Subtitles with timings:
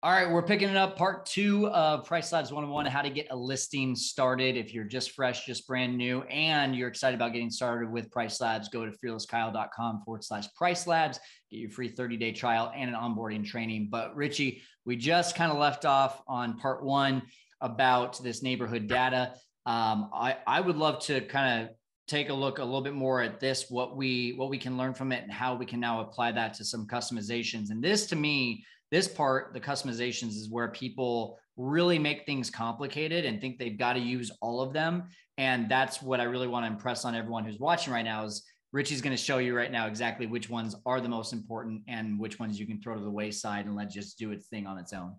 [0.00, 3.26] All right, we're picking it up part two of Price Labs 101 how to get
[3.30, 4.56] a listing started.
[4.56, 8.40] If you're just fresh, just brand new, and you're excited about getting started with Price
[8.40, 11.18] Labs, go to fearlesskyle.com forward slash Price Labs,
[11.50, 13.88] get your free 30 day trial and an onboarding training.
[13.90, 17.22] But Richie, we just kind of left off on part one
[17.60, 19.32] about this neighborhood data.
[19.66, 21.74] Um, I, I would love to kind of
[22.06, 24.94] take a look a little bit more at this, what we what we can learn
[24.94, 27.70] from it, and how we can now apply that to some customizations.
[27.70, 33.24] And this, to me, this part, the customizations, is where people really make things complicated
[33.24, 35.04] and think they've got to use all of them.
[35.36, 38.44] And that's what I really want to impress on everyone who's watching right now is
[38.72, 42.18] Richie's going to show you right now exactly which ones are the most important and
[42.18, 44.78] which ones you can throw to the wayside and let just do its thing on
[44.78, 45.14] its own.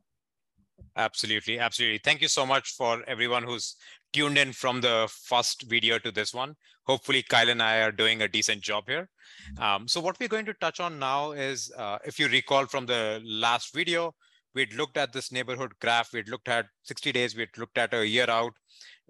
[0.96, 1.60] Absolutely.
[1.60, 2.00] Absolutely.
[2.04, 3.76] Thank you so much for everyone who's
[4.12, 6.56] tuned in from the first video to this one.
[6.86, 9.08] Hopefully, Kyle and I are doing a decent job here.
[9.60, 12.86] Um, so what we're going to touch on now is, uh, if you recall from
[12.86, 14.16] the last video,
[14.56, 16.12] we'd looked at this neighborhood graph.
[16.14, 17.36] We'd looked at 60 days.
[17.36, 18.54] We'd looked at a year out.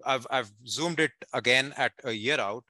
[0.04, 2.64] I've, I've zoomed it again at a year out.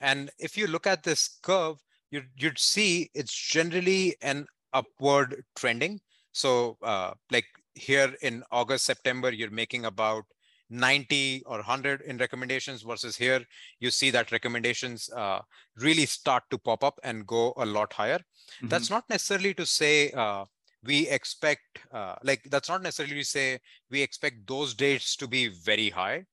[0.00, 1.76] And if you look at this curve,
[2.10, 6.00] you'd, you'd see it's generally an upward trending.
[6.32, 10.24] So uh, like here in August, September, you're making about
[10.70, 13.44] 90 or 100 in recommendations versus here
[13.80, 15.40] you see that recommendations uh,
[15.76, 18.68] really start to pop up and go a lot higher mm-hmm.
[18.68, 20.44] that's not necessarily to say uh,
[20.82, 23.58] we expect uh, like that's not necessarily to say
[23.90, 26.24] we expect those dates to be very high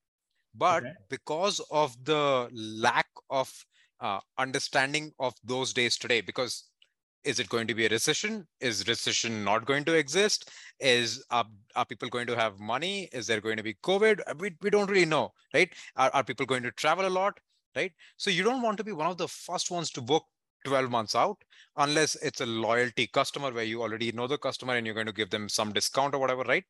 [0.56, 0.94] but okay.
[1.10, 3.52] because of the lack of
[4.00, 6.71] uh, understanding of those days today because
[7.24, 8.48] is it going to be a recession?
[8.60, 10.50] Is recession not going to exist?
[10.80, 13.10] Is are, are people going to have money?
[13.12, 14.22] Is there going to be covid?
[14.28, 15.70] Uh, we, we don't really know right?
[15.96, 17.40] Are, are people going to travel a lot
[17.76, 17.92] right?
[18.18, 20.26] So you don't want to be one of the first ones to book
[20.66, 21.38] 12 months out
[21.78, 25.14] unless it's a loyalty customer where you already know the customer and you're going to
[25.14, 26.64] give them some discount or whatever right?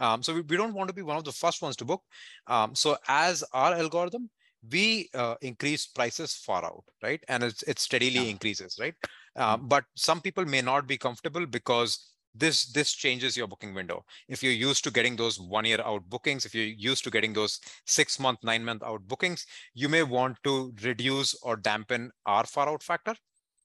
[0.00, 2.02] Um, so we, we don't want to be one of the first ones to book.
[2.46, 4.30] Um, so as our algorithm
[4.72, 7.22] we uh, increase prices far out right?
[7.28, 8.30] And it's, it steadily yeah.
[8.30, 8.94] increases right
[9.38, 9.68] uh, mm-hmm.
[9.68, 14.42] but some people may not be comfortable because this this changes your booking window if
[14.42, 17.58] you're used to getting those one year out bookings if you're used to getting those
[17.86, 22.68] six month nine month out bookings you may want to reduce or dampen our far
[22.68, 23.14] out factor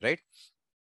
[0.02, 0.20] right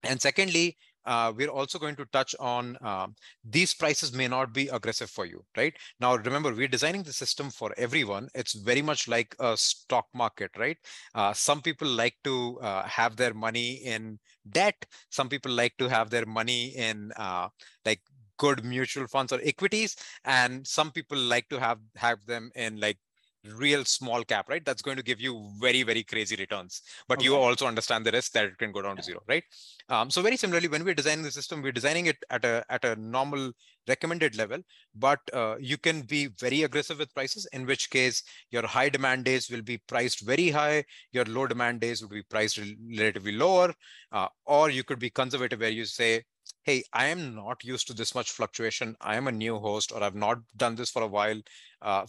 [0.04, 4.68] and secondly uh, we're also going to touch on um, these prices may not be
[4.68, 5.74] aggressive for you, right?
[6.00, 8.28] Now, remember, we're designing the system for everyone.
[8.34, 10.76] It's very much like a stock market, right?
[11.14, 14.18] Uh, some people like to uh, have their money in
[14.50, 14.84] debt.
[15.10, 17.48] Some people like to have their money in uh,
[17.84, 18.00] like
[18.38, 22.98] good mutual funds or equities and some people like to have have them in like
[23.56, 24.64] real small cap, right?
[24.64, 26.82] That's going to give you very, very crazy returns.
[27.08, 27.24] But okay.
[27.24, 29.44] you also understand the risk that it can go down to zero, right?
[29.88, 32.84] Um, so very similarly, when we're designing the system, we're designing it at a at
[32.84, 33.52] a normal
[33.88, 34.58] recommended level,
[34.94, 39.24] but uh, you can be very aggressive with prices, in which case your high demand
[39.24, 42.58] days will be priced very high, your low demand days will be priced
[42.98, 43.72] relatively lower,
[44.12, 46.24] uh, or you could be conservative where you say,
[46.64, 48.96] hey, I am not used to this much fluctuation.
[49.00, 51.40] I am a new host, or I've not done this for a while.
[51.80, 52.06] Uh,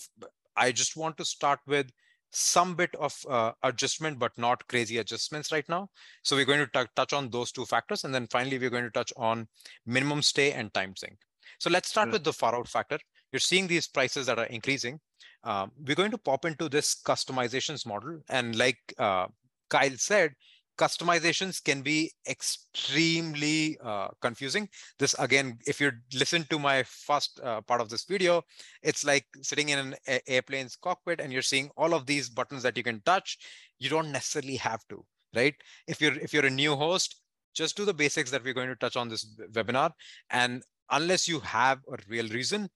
[0.57, 1.91] I just want to start with
[2.31, 5.89] some bit of uh, adjustment, but not crazy adjustments right now.
[6.23, 8.03] So we're going to touch on those two factors.
[8.03, 9.47] And then finally, we're going to touch on
[9.85, 11.17] minimum stay and time sync.
[11.59, 12.99] So let's start with the far out factor.
[13.31, 14.99] You're seeing these prices that are increasing.
[15.43, 18.19] Um, we're going to pop into this customizations model.
[18.29, 19.27] And like uh,
[19.69, 20.33] Kyle said,
[20.77, 24.69] customizations can be extremely uh, confusing.
[24.99, 28.43] This again, if you listen to my first uh, part of this video,
[28.83, 32.77] it's like sitting in an airplane's cockpit and you're seeing all of these buttons that
[32.77, 33.37] you can touch.
[33.79, 35.03] You don't necessarily have to,
[35.35, 35.55] right?
[35.87, 37.21] If you're if you're a new host,
[37.53, 39.91] just do the basics that we're going to touch on this webinar.
[40.29, 42.69] And unless you have a real reason,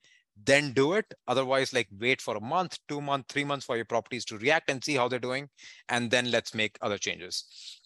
[0.43, 1.05] then do it.
[1.27, 4.71] Otherwise, like wait for a month, two months, three months for your properties to react
[4.71, 5.49] and see how they're doing.
[5.89, 7.79] And then let's make other changes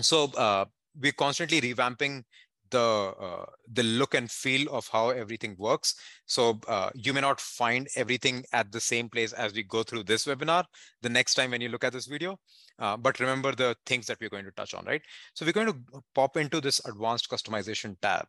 [0.00, 0.64] so uh,
[1.00, 2.22] we're constantly revamping
[2.70, 5.94] the uh, the look and feel of how everything works.
[6.26, 10.04] So uh, you may not find everything at the same place as we go through
[10.04, 10.64] this webinar
[11.02, 12.38] the next time when you look at this video
[12.78, 15.02] uh, but remember the things that we're going to touch on right?
[15.34, 18.26] So we're going to pop into this advanced customization tab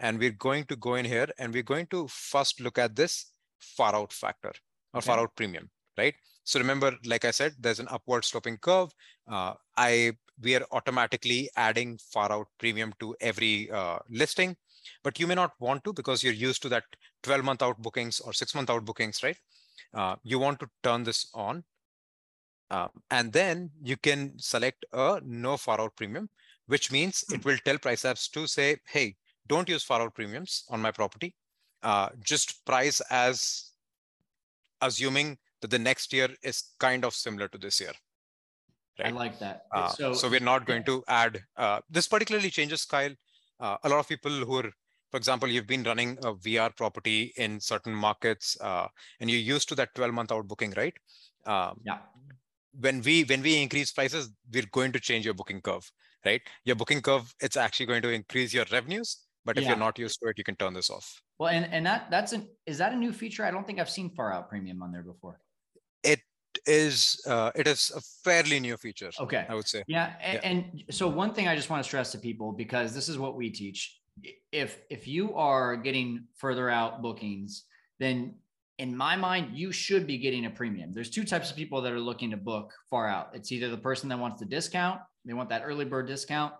[0.00, 3.26] and we're going to go in here and we're going to first look at this
[3.60, 4.52] far out factor
[4.92, 5.06] or okay.
[5.06, 6.14] far out premium right
[6.44, 8.92] so remember like i said there's an upward sloping curve
[9.28, 14.56] uh, i we are automatically adding far out premium to every uh, listing,
[15.02, 16.84] but you may not want to because you're used to that
[17.22, 19.36] 12 month out bookings or six month out bookings, right?
[19.92, 21.64] Uh, you want to turn this on.
[22.70, 26.28] Uh, and then you can select a no far out premium,
[26.66, 27.48] which means it hmm.
[27.48, 29.14] will tell price labs to say, hey,
[29.46, 31.34] don't use far out premiums on my property.
[31.82, 33.72] uh, just price as
[34.80, 37.92] assuming that the next year is kind of similar to this year.
[38.98, 39.08] Right?
[39.08, 39.62] I like that.
[39.72, 43.14] Uh, so, so we're not going to add, uh, this particularly changes, Kyle.
[43.58, 44.70] Uh, a lot of people who are,
[45.10, 48.86] for example, you've been running a VR property in certain markets uh,
[49.20, 50.92] and you're used to that 12 month out booking, right?
[51.46, 51.98] Um, yeah.
[52.78, 55.90] When we when we increase prices, we're going to change your booking curve,
[56.26, 56.42] right?
[56.64, 59.70] Your booking curve, it's actually going to increase your revenues, but if yeah.
[59.70, 61.22] you're not used to it, you can turn this off.
[61.38, 63.44] Well, and and that that's an is that a new feature?
[63.44, 65.38] I don't think I've seen far out premium on there before.
[66.04, 66.20] It
[66.66, 69.10] is uh, it is a fairly new feature.
[69.18, 69.82] Okay, I would say.
[69.86, 70.48] Yeah, and, yeah.
[70.48, 73.36] and so one thing I just want to stress to people because this is what
[73.36, 73.98] we teach.
[74.52, 77.64] If if you are getting further out bookings,
[77.98, 78.34] then
[78.78, 80.92] in my mind, you should be getting a premium.
[80.92, 83.30] There's two types of people that are looking to book far out.
[83.32, 86.52] It's either the person that wants the discount, they want that early bird discount,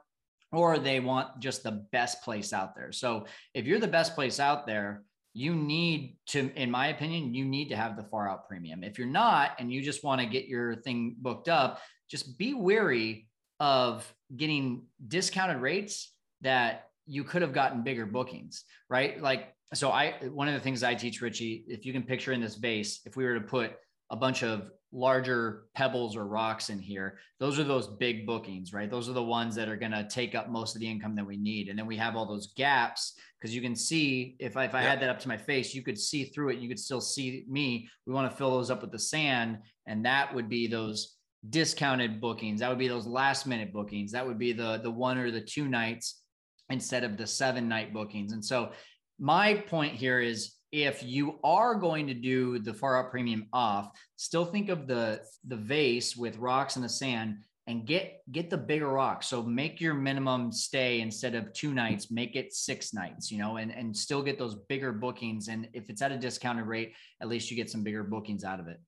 [0.53, 2.93] or they want just the best place out there.
[2.93, 5.03] So if you're the best place out there,
[5.35, 8.85] you need to, in my opinion, you need to have the far out premium.
[8.85, 12.55] If you're not, and you just want to get your thing booked up, just be
[12.55, 13.29] wary
[13.59, 19.21] of getting discounted rates that you could have gotten bigger bookings, right?
[19.21, 22.41] Like, so I, one of the things I teach Richie, if you can picture in
[22.41, 23.73] this vase, if we were to put
[24.11, 28.91] a bunch of larger pebbles or rocks in here, those are those big bookings, right?
[28.91, 31.27] Those are the ones that are going to take up most of the income that
[31.27, 31.69] we need.
[31.69, 34.83] And then we have all those gaps because you can see if I, if I
[34.83, 34.91] yep.
[34.91, 36.59] had that up to my face, you could see through it.
[36.59, 37.89] You could still see me.
[38.07, 39.59] We want to fill those up with the sand.
[39.87, 41.17] And that would be those
[41.51, 42.61] discounted bookings.
[42.61, 44.13] That would be those last minute bookings.
[44.13, 46.23] That would be the, the one or the two nights
[46.71, 48.33] instead of the seven night bookings.
[48.33, 48.71] And so
[49.19, 53.93] my point here is if you are going to do the far out premium off,
[54.17, 57.37] still think of the the vase with rocks in the sand
[57.69, 59.29] and get get the bigger rocks.
[59.29, 63.59] So make your minimum stay instead of two nights, make it six nights, you know,
[63.59, 65.47] and and still get those bigger bookings.
[65.47, 66.93] And if it's at a discounted rate,
[67.23, 68.81] at least you get some bigger bookings out of it.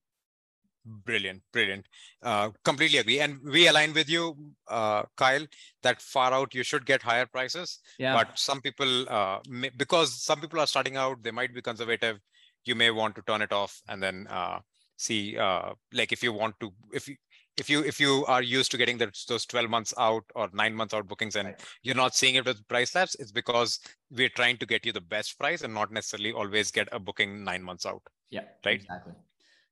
[0.87, 1.87] Brilliant, brilliant.
[2.23, 3.19] Uh, completely agree.
[3.19, 4.37] And we align with you,
[4.69, 5.45] uh, Kyle,
[5.83, 7.81] that far out you should get higher prices.
[7.99, 8.15] Yeah.
[8.15, 12.19] But some people, uh, may, because some people are starting out, they might be conservative.
[12.65, 14.61] You may want to turn it off and then uh,
[14.97, 17.17] see, uh, like if you want to, if you,
[17.57, 20.75] if you if you are used to getting the, those 12 months out or nine
[20.75, 21.61] months out bookings and right.
[21.83, 23.81] you're not seeing it with price labs it's because
[24.11, 27.43] we're trying to get you the best price and not necessarily always get a booking
[27.45, 29.15] nine months out yeah right exactly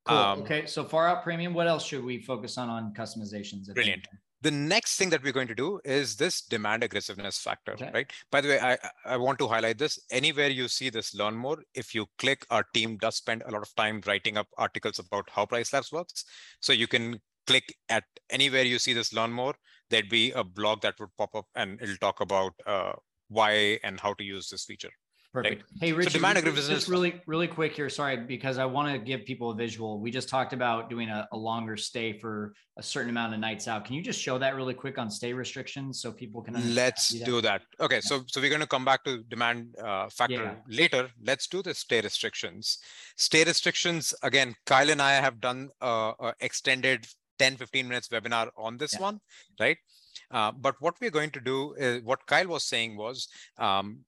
[0.07, 0.17] Cool.
[0.17, 0.67] Um, okay.
[0.67, 3.73] So far out premium, what else should we focus on on customizations?
[3.73, 4.07] Brilliant.
[4.43, 7.91] The next thing that we're going to do is this demand aggressiveness factor, okay.
[7.95, 8.13] right?
[8.31, 9.99] By the way, I, I want to highlight this.
[10.11, 13.63] Anywhere you see this learn more, if you click, our team does spend a lot
[13.63, 16.27] of time writing up articles about how Price Labs works.
[16.61, 19.55] So you can click at anywhere you see this learn more,
[19.91, 22.93] there'd be a blog that would pop up and it'll talk about uh,
[23.29, 24.91] why and how to use this feature.
[25.35, 25.65] Perfect.
[25.65, 25.81] Right?
[25.81, 27.91] Hey, Richard, so demand just, just really, really quick here.
[27.91, 29.99] Sorry, because I want to give people a visual.
[29.99, 33.67] We just talked about doing a, a, longer stay for a certain amount of nights
[33.67, 33.85] out.
[33.85, 36.55] Can you just show that really quick on stay restrictions so people can?
[36.77, 37.25] Let's that?
[37.25, 37.63] do that.
[37.81, 40.55] Okay, so so we're going to come back to demand uh, factor yeah.
[40.69, 41.09] later.
[41.21, 42.79] Let's do the stay restrictions.
[43.17, 44.55] Stay restrictions again.
[44.67, 47.09] Kyle and I have done a, a extended
[47.41, 49.01] 10, 15 minutes webinar on this yeah.
[49.01, 49.21] one,
[49.59, 49.79] right?
[50.31, 53.27] Uh, but what we're going to do is what Kyle was saying was
[53.59, 54.05] um,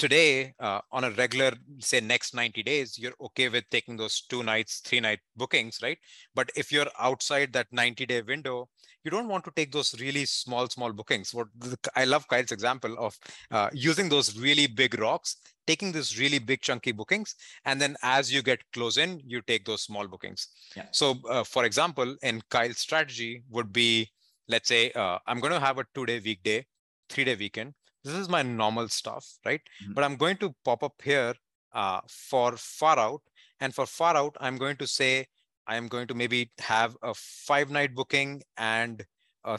[0.00, 4.42] today uh, on a regular say next 90 days you're okay with taking those two
[4.42, 5.98] nights three night bookings right?
[6.34, 8.68] But if you're outside that 90 day window
[9.04, 11.34] you don't want to take those really small small bookings.
[11.34, 11.48] What
[11.94, 13.18] i love kyle's example of
[13.50, 17.34] uh, using those really big rocks taking these really big chunky bookings
[17.66, 20.48] and then as you get close in you take those small bookings.
[20.76, 20.86] Yeah.
[20.92, 24.08] so uh, for example in kyle's strategy would be
[24.48, 26.64] let's say uh, i'm going to have a two day weekday
[27.10, 29.60] three day weekend this is my normal stuff, right?
[29.82, 29.92] Mm-hmm.
[29.94, 31.34] But I'm going to pop up here
[31.72, 33.22] uh, for far out.
[33.60, 35.26] And for far out, I'm going to say,
[35.66, 39.04] I'm going to maybe have a five night booking and
[39.44, 39.58] a,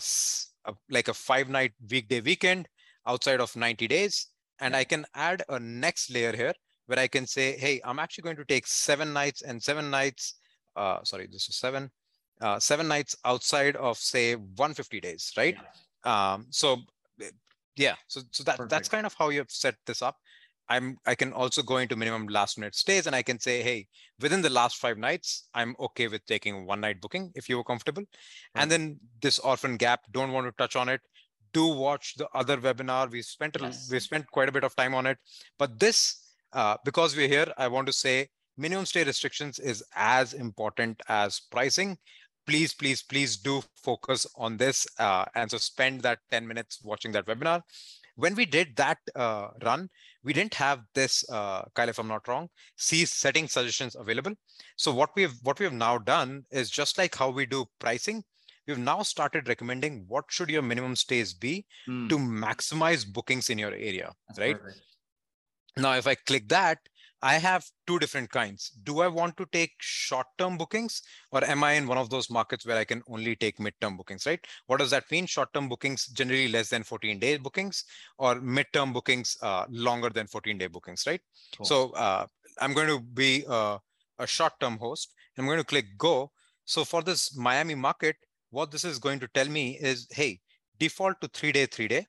[0.65, 2.67] a, like a five night weekday weekend
[3.07, 4.27] outside of 90 days.
[4.59, 6.53] And I can add a next layer here
[6.87, 10.35] where I can say, hey, I'm actually going to take seven nights and seven nights.
[10.75, 11.89] Uh, sorry, this is seven,
[12.41, 15.55] uh, seven nights outside of say 150 days, right?
[16.05, 16.33] Yeah.
[16.33, 16.77] Um, so
[17.75, 20.17] yeah so so that that's kind of how you have set this up.
[20.69, 23.87] I'm i can also go into minimum last minute stays and i can say hey
[24.21, 27.63] within the last five nights i'm okay with taking one night booking if you were
[27.63, 28.03] comfortable.
[28.03, 28.61] Right.
[28.61, 31.01] and then this orphan gap don't want to touch on it.
[31.53, 33.11] Do watch the other webinar.
[33.11, 33.89] We spent yes.
[33.91, 35.17] we spent quite a bit of time on it.
[35.59, 36.21] But this
[36.53, 41.41] uh, because we're here i want to say minimum stay restrictions is as important as
[41.51, 41.97] pricing
[42.45, 44.85] please, please, please do focus on this.
[44.99, 47.61] Uh, and so spend that 10 minutes watching that webinar.
[48.15, 49.89] when we did that uh, run,
[50.23, 54.33] we didn't have this, uh, Kyle, if I'm not wrong, see setting suggestions available.
[54.75, 58.23] So what we've what we have now done is just like how we do pricing,
[58.67, 62.09] we've now started recommending what should your minimum stays be mm.
[62.09, 64.59] to maximize bookings in your area, That's right?
[64.59, 64.81] Perfect.
[65.77, 66.79] Now, if I click that,
[67.21, 68.71] I have two different kinds.
[68.83, 72.65] Do I want to take short-term bookings or am I in one of those markets
[72.65, 74.39] where I can only take mid-term bookings, right?
[74.67, 75.27] What does that mean?
[75.27, 77.85] Short-term bookings generally less than 14 day bookings
[78.17, 81.21] or mid-term bookings uh, longer than 14 day bookings, right?
[81.57, 81.65] Cool.
[81.65, 82.25] So uh,
[82.59, 83.77] I'm going to be uh,
[84.17, 85.13] a short-term host.
[85.37, 86.31] I'm going to click go.
[86.65, 88.15] So for this Miami market,
[88.49, 90.39] what this is going to tell me is, hey,
[90.79, 92.07] default to three day, three day.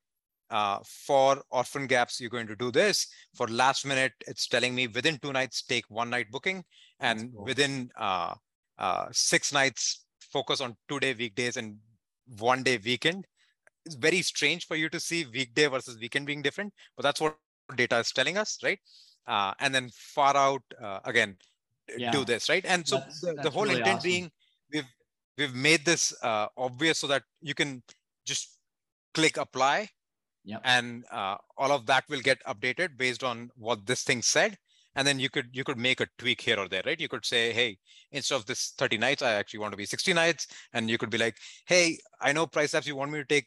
[0.53, 3.07] Uh, for orphan gaps, you're going to do this.
[3.35, 6.63] For last minute, it's telling me within two nights, take one night booking.
[7.01, 7.45] And cool.
[7.47, 8.35] within uh,
[8.79, 11.77] uh, six nights, focus on two day weekdays and
[12.39, 13.27] one day weekend.
[13.87, 17.37] It's very strange for you to see weekday versus weekend being different, but that's what
[17.75, 18.79] data is telling us, right?
[19.27, 21.37] Uh, and then far out, uh, again,
[21.97, 22.11] yeah.
[22.11, 22.65] do this, right?
[22.67, 24.11] And so that's, the, that's the, whole really intent awesome.
[24.11, 24.31] being
[24.73, 24.93] we've
[25.39, 27.83] we've made this uh, obvious so that you can
[28.25, 28.59] just
[29.15, 29.89] click apply
[30.45, 30.61] Yep.
[30.65, 34.57] And uh, all of that will get updated based on what this thing said.
[34.95, 37.01] And then you could you could make a tweak here or there, right?
[37.01, 37.79] You could say, hey,
[38.11, 40.47] instead of this 30 nights, I actually want to be 60 nights.
[40.75, 43.47] And you could be like, hey, I know price labs you want me to take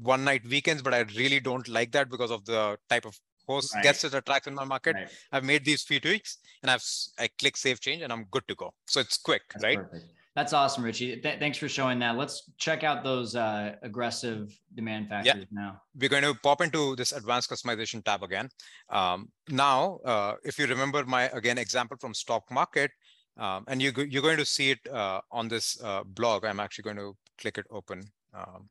[0.00, 3.74] one night weekends, but I really don't like that because of the type of host
[3.74, 3.82] right.
[3.82, 4.94] guests that attract in my market.
[4.94, 5.08] Right.
[5.32, 6.84] I've made these few tweaks and I've
[7.18, 8.72] I click save change and I'm good to go.
[8.86, 9.78] So it's quick, That's right?
[9.78, 10.13] Perfect.
[10.34, 11.20] That's awesome, Richie.
[11.20, 12.16] Th- thanks for showing that.
[12.16, 15.44] Let's check out those uh, aggressive demand factors yeah.
[15.52, 15.80] now.
[15.96, 18.48] We're going to pop into this advanced customization tab again.
[18.90, 22.90] Um, now, uh, if you remember my, again, example from stock market,
[23.36, 26.44] um, and you, you're going to see it uh, on this uh, blog.
[26.44, 28.68] I'm actually going to click it open um,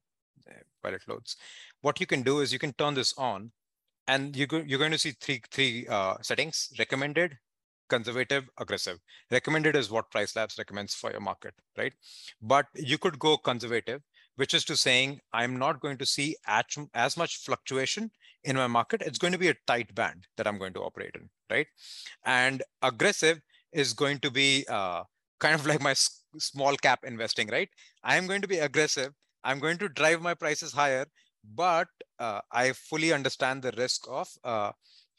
[0.81, 1.37] while it loads.
[1.81, 3.51] What you can do is you can turn this on
[4.07, 7.37] and you go, you're going to see three, three uh, settings, recommended,
[7.89, 8.99] conservative, aggressive.
[9.31, 11.93] Recommended is what Price Labs recommends for your market, right?
[12.41, 14.01] But you could go conservative,
[14.35, 18.11] which is to saying I'm not going to see as, much fluctuation
[18.43, 19.01] in my market.
[19.01, 21.67] It's going to be a tight band that I'm going to operate in, right?
[22.25, 25.03] And aggressive is going to be uh,
[25.39, 25.93] kind of like my
[26.37, 27.69] small cap investing, right?
[28.03, 29.13] I'm going to be aggressive.
[29.43, 31.05] I'm going to drive my prices higher,
[31.43, 31.87] but
[32.19, 34.71] uh, I fully understand the risk of uh,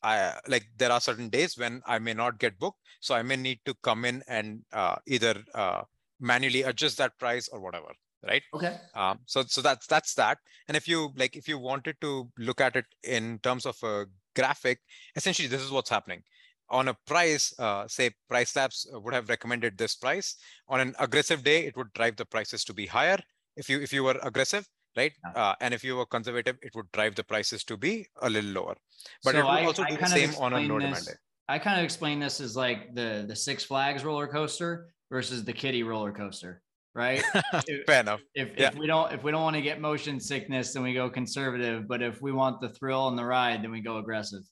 [0.04, 3.36] I like there are certain days when I may not get booked, so I may
[3.36, 5.82] need to come in and uh, either uh,
[6.20, 7.92] manually adjust that price or whatever,
[8.26, 8.42] right?
[8.52, 8.76] Okay.
[8.94, 10.38] Um, so so that's that's that.
[10.68, 14.06] And if you like, if you wanted to look at it in terms of a
[14.36, 14.80] graphic,
[15.16, 16.22] essentially this is what's happening.
[16.70, 20.36] On a price, uh, say Price Labs would have recommended this price.
[20.68, 23.18] On an aggressive day, it would drive the prices to be higher.
[23.56, 25.12] If you if you were aggressive, right?
[25.34, 28.50] Uh, and if you were conservative, it would drive the prices to be a little
[28.50, 28.76] lower.
[29.22, 31.12] But so it would I, also I do the same on a no demand day.
[31.48, 35.52] I kind of explain this as like the the Six Flags roller coaster versus the
[35.52, 36.62] Kiddie roller coaster,
[36.94, 37.22] right?
[37.86, 38.20] Fair enough.
[38.34, 38.68] If, yeah.
[38.68, 41.86] if we don't if we don't want to get motion sickness, then we go conservative.
[41.86, 44.42] But if we want the thrill and the ride, then we go aggressive.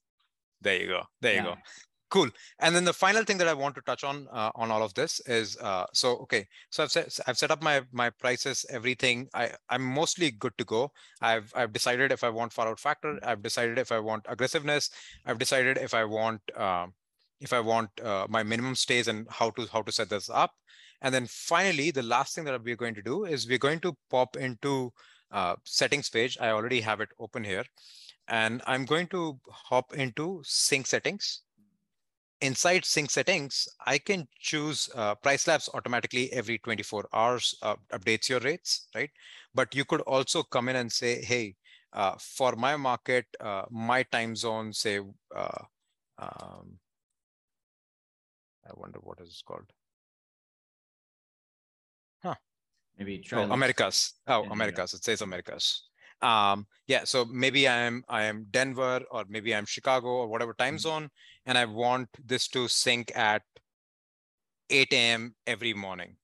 [0.61, 1.02] There you go.
[1.20, 1.42] There yeah.
[1.42, 1.56] you go.
[2.12, 2.28] Cool.
[2.59, 4.92] And then the final thing that I want to touch on uh, on all of
[4.92, 6.47] this is uh, so okay.
[6.69, 9.28] So I've set I've set up my my prices, everything.
[9.33, 10.92] I I'm mostly good to go.
[11.23, 13.19] I've I've decided if I want far out factor.
[13.23, 14.90] I've decided if I want aggressiveness.
[15.25, 16.88] I've decided if I want uh,
[17.40, 20.52] if I want uh, my minimum stays and how to how to set this up.
[21.00, 23.97] And then finally, the last thing that we're going to do is we're going to
[24.11, 24.92] pop into
[25.31, 26.37] uh, settings page.
[26.38, 27.64] I already have it open here,
[28.28, 31.40] and I'm going to hop into sync settings
[32.42, 38.28] inside sync settings, I can choose uh, price labs automatically every 24 hours uh, updates
[38.28, 39.11] your rates, right?
[39.54, 41.54] But you could also come in and say, hey,
[41.92, 45.00] uh, for my market, uh, my time zone, say,
[45.34, 45.64] uh,
[46.18, 46.78] um,
[48.66, 49.70] I wonder what is called.
[52.22, 52.34] Huh.
[52.99, 54.14] Maybe try oh, Americas.
[54.26, 54.94] Oh, Americas.
[54.94, 55.82] It says Americas
[56.22, 60.75] um, yeah so maybe i'm i am denver or maybe i'm chicago or whatever time
[60.75, 60.78] mm-hmm.
[60.78, 61.11] zone
[61.46, 63.42] and i want this to sync at
[64.70, 66.16] 8 a.m every morning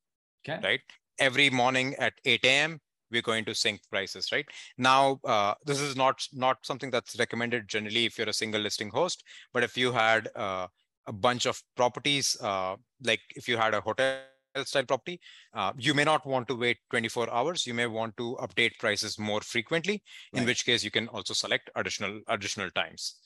[0.43, 0.81] okay right
[1.19, 4.47] every morning at 8 a.m we're going to sync prices right
[4.77, 8.91] now uh, this is not not something that's recommended generally if you're a single listing
[8.91, 10.67] host but if you had uh,
[11.07, 14.19] a bunch of properties uh, like if you had a hotel
[14.65, 15.21] style property,
[15.55, 17.67] uh, you may not want to wait 24 hours.
[17.67, 21.71] You may want to update prices more frequently, in which case you can also select
[21.77, 23.17] additional additional times.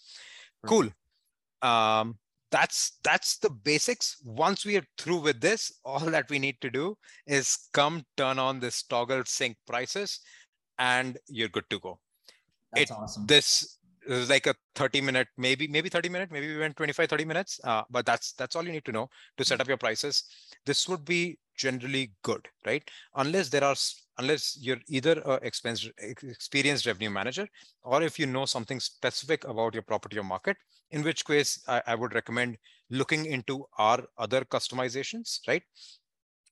[0.66, 0.90] Cool.
[1.62, 2.18] Um,
[2.50, 4.16] that's that's the basics.
[4.24, 8.38] Once we are through with this, all that we need to do is come turn
[8.38, 10.20] on this toggle sync prices,
[10.78, 11.98] and you're good to go.
[12.72, 13.26] That's it, awesome.
[13.26, 17.08] This it was like a 30 minute, maybe, maybe 30 minute, maybe we went 25,
[17.08, 17.60] 30 minutes.
[17.64, 20.24] Uh, but that's that's all you need to know to set up your prices.
[20.66, 22.82] This would be generally good, right?
[23.14, 23.76] Unless there are
[24.18, 27.46] unless you're either a expense, experienced revenue manager
[27.82, 30.56] or if you know something specific about your property or market,
[30.90, 32.58] in which case I, I would recommend
[32.90, 35.62] looking into our other customizations, right?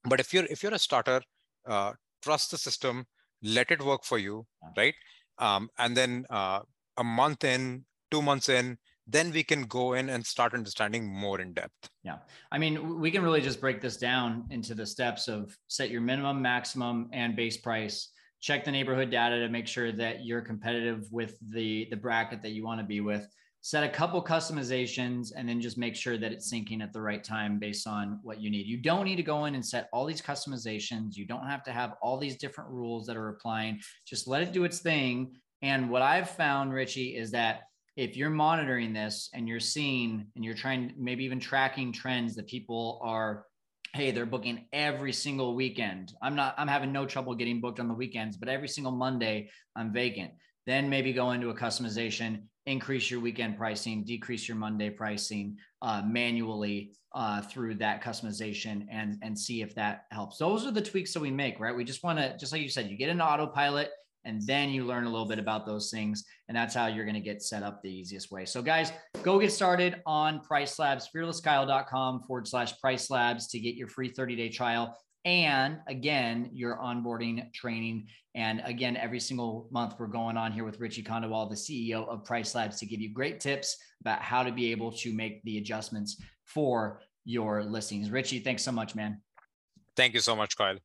[0.05, 1.21] But if you're if you're a starter,
[1.67, 1.93] uh,
[2.23, 3.07] trust the system,
[3.43, 4.95] let it work for you, right?
[5.39, 6.61] Um, and then uh,
[7.01, 11.41] a month in, two months in, then we can go in and start understanding more
[11.41, 11.91] in depth.
[12.05, 12.19] Yeah.
[12.53, 16.01] I mean, we can really just break this down into the steps of set your
[16.01, 18.11] minimum, maximum, and base price.
[18.41, 22.51] Check the neighborhood data to make sure that you're competitive with the, the bracket that
[22.51, 23.27] you want to be with.
[23.63, 27.23] Set a couple customizations and then just make sure that it's syncing at the right
[27.23, 28.67] time based on what you need.
[28.67, 31.17] You don't need to go in and set all these customizations.
[31.17, 33.81] You don't have to have all these different rules that are applying.
[34.07, 35.35] Just let it do its thing.
[35.63, 37.63] And what I've found, Richie, is that
[37.97, 42.47] if you're monitoring this and you're seeing and you're trying maybe even tracking trends that
[42.47, 43.45] people are
[43.93, 46.13] hey they're booking every single weekend.
[46.23, 49.51] I'm not i'm having no trouble getting booked on the weekends but every single monday
[49.77, 50.33] i'm vacant.
[50.67, 56.03] Then maybe go into a customization increase your weekend pricing decrease your monday pricing uh,
[56.07, 60.39] manually uh, through that customization and and see if that helps.
[60.39, 61.75] Those are the tweaks that we make right?
[61.75, 63.91] We just want to just like you said you get into autopilot
[64.25, 67.15] and then you learn a little bit about those things and that's how you're going
[67.15, 68.45] to get set up the easiest way.
[68.45, 73.75] So guys go get started on price labs fearlesskyle.com forward slash price labs to get
[73.75, 74.97] your free 30 day trial.
[75.25, 80.81] And again your onboarding training and again every single month we're going on here with
[80.81, 84.53] richie khandelwal the ceo of price labs to give you great tips about how to
[84.53, 88.11] be able to make the adjustments for your listings.
[88.11, 89.21] Richie thanks so much man.
[89.95, 90.79] Thank you so much kyle